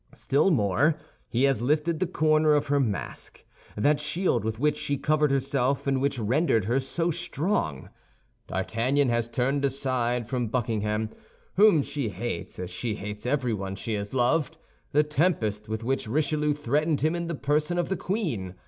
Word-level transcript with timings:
Still 0.15 0.49
more, 0.49 0.95
he 1.29 1.43
has 1.43 1.61
lifted 1.61 1.99
the 1.99 2.07
corner 2.07 2.55
of 2.55 2.65
her 2.69 2.79
mask—that 2.79 3.99
shield 3.99 4.43
with 4.43 4.57
which 4.59 4.75
she 4.75 4.97
covered 4.97 5.29
herself 5.29 5.85
and 5.85 6.01
which 6.01 6.17
rendered 6.17 6.65
her 6.65 6.79
so 6.79 7.11
strong. 7.11 7.87
D'Artagnan 8.47 9.09
has 9.09 9.29
turned 9.29 9.63
aside 9.63 10.27
from 10.27 10.47
Buckingham, 10.47 11.11
whom 11.55 11.83
she 11.83 12.09
hates 12.09 12.57
as 12.57 12.71
she 12.71 12.95
hates 12.95 13.27
everyone 13.27 13.75
she 13.75 13.93
has 13.93 14.11
loved, 14.11 14.57
the 14.91 15.03
tempest 15.03 15.69
with 15.69 15.83
which 15.83 16.07
Richelieu 16.07 16.55
threatened 16.55 17.01
him 17.01 17.13
in 17.15 17.27
the 17.27 17.35
person 17.35 17.77
of 17.77 17.89
the 17.89 17.95
queen. 17.95 18.55